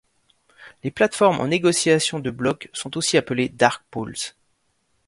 [0.83, 4.15] Les plateformes en négociations de blocs sont aussi appelés Dark pools.